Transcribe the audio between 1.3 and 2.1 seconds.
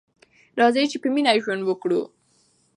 ژوند وکړو.